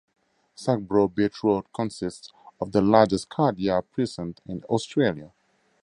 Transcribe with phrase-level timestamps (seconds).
[0.57, 5.31] Sacbrough Beach Road consists of the largest car yard precinct in Australia.